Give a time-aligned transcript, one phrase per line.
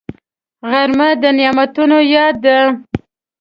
[0.71, 2.57] غرمه د نعمتونو یاد ده